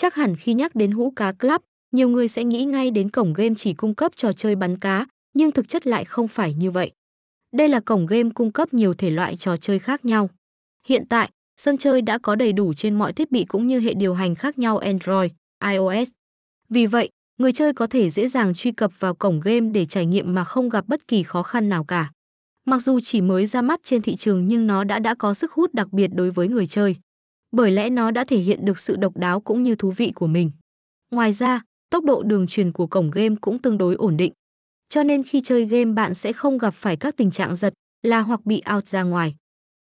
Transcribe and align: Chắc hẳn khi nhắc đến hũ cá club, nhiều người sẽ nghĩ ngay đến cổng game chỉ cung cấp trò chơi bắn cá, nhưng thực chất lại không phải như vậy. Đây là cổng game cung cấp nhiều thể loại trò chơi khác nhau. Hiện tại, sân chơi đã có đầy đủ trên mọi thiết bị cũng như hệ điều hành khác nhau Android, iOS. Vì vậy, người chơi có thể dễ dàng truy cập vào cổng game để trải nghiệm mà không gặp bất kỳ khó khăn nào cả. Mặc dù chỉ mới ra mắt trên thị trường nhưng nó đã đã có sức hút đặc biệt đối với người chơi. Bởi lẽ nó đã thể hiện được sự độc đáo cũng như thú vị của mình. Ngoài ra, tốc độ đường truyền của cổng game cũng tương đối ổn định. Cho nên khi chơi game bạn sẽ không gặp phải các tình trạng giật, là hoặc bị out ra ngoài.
Chắc 0.00 0.14
hẳn 0.14 0.36
khi 0.36 0.54
nhắc 0.54 0.74
đến 0.74 0.90
hũ 0.90 1.12
cá 1.16 1.32
club, 1.32 1.60
nhiều 1.92 2.08
người 2.08 2.28
sẽ 2.28 2.44
nghĩ 2.44 2.64
ngay 2.64 2.90
đến 2.90 3.10
cổng 3.10 3.32
game 3.32 3.54
chỉ 3.56 3.74
cung 3.74 3.94
cấp 3.94 4.12
trò 4.16 4.32
chơi 4.32 4.56
bắn 4.56 4.78
cá, 4.78 5.06
nhưng 5.34 5.52
thực 5.52 5.68
chất 5.68 5.86
lại 5.86 6.04
không 6.04 6.28
phải 6.28 6.54
như 6.54 6.70
vậy. 6.70 6.92
Đây 7.56 7.68
là 7.68 7.80
cổng 7.80 8.06
game 8.06 8.30
cung 8.34 8.52
cấp 8.52 8.74
nhiều 8.74 8.94
thể 8.94 9.10
loại 9.10 9.36
trò 9.36 9.56
chơi 9.56 9.78
khác 9.78 10.04
nhau. 10.04 10.30
Hiện 10.88 11.04
tại, 11.08 11.30
sân 11.60 11.78
chơi 11.78 12.02
đã 12.02 12.18
có 12.18 12.34
đầy 12.34 12.52
đủ 12.52 12.74
trên 12.74 12.98
mọi 12.98 13.12
thiết 13.12 13.30
bị 13.30 13.44
cũng 13.44 13.66
như 13.66 13.80
hệ 13.80 13.94
điều 13.94 14.14
hành 14.14 14.34
khác 14.34 14.58
nhau 14.58 14.78
Android, 14.78 15.30
iOS. 15.64 16.10
Vì 16.68 16.86
vậy, 16.86 17.08
người 17.38 17.52
chơi 17.52 17.72
có 17.72 17.86
thể 17.86 18.10
dễ 18.10 18.28
dàng 18.28 18.54
truy 18.54 18.72
cập 18.72 19.00
vào 19.00 19.14
cổng 19.14 19.40
game 19.40 19.70
để 19.70 19.84
trải 19.84 20.06
nghiệm 20.06 20.34
mà 20.34 20.44
không 20.44 20.68
gặp 20.68 20.84
bất 20.88 21.08
kỳ 21.08 21.22
khó 21.22 21.42
khăn 21.42 21.68
nào 21.68 21.84
cả. 21.84 22.10
Mặc 22.66 22.78
dù 22.78 23.00
chỉ 23.00 23.20
mới 23.20 23.46
ra 23.46 23.62
mắt 23.62 23.80
trên 23.82 24.02
thị 24.02 24.16
trường 24.16 24.48
nhưng 24.48 24.66
nó 24.66 24.84
đã 24.84 24.98
đã 24.98 25.14
có 25.14 25.34
sức 25.34 25.52
hút 25.52 25.74
đặc 25.74 25.92
biệt 25.92 26.08
đối 26.14 26.30
với 26.30 26.48
người 26.48 26.66
chơi. 26.66 26.96
Bởi 27.52 27.70
lẽ 27.70 27.90
nó 27.90 28.10
đã 28.10 28.24
thể 28.24 28.38
hiện 28.38 28.64
được 28.64 28.78
sự 28.78 28.96
độc 28.96 29.16
đáo 29.16 29.40
cũng 29.40 29.62
như 29.62 29.74
thú 29.74 29.90
vị 29.90 30.12
của 30.14 30.26
mình. 30.26 30.50
Ngoài 31.10 31.32
ra, 31.32 31.62
tốc 31.90 32.04
độ 32.04 32.22
đường 32.22 32.46
truyền 32.46 32.72
của 32.72 32.86
cổng 32.86 33.10
game 33.10 33.34
cũng 33.40 33.58
tương 33.58 33.78
đối 33.78 33.94
ổn 33.94 34.16
định. 34.16 34.32
Cho 34.88 35.02
nên 35.02 35.22
khi 35.22 35.40
chơi 35.44 35.64
game 35.66 35.92
bạn 35.92 36.14
sẽ 36.14 36.32
không 36.32 36.58
gặp 36.58 36.74
phải 36.74 36.96
các 36.96 37.16
tình 37.16 37.30
trạng 37.30 37.56
giật, 37.56 37.74
là 38.02 38.20
hoặc 38.20 38.46
bị 38.46 38.62
out 38.74 38.86
ra 38.86 39.02
ngoài. 39.02 39.34